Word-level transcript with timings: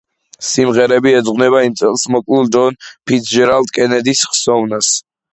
სიმღერები 0.51 1.11
ეძღვნება 1.17 1.59
იმ 1.67 1.75
წელს 1.81 2.05
მოკლულ 2.15 2.49
ჯონ 2.55 2.79
ფიცჯერალდ 3.11 3.75
კენედის 3.77 4.23
ხსოვნას. 4.31 4.91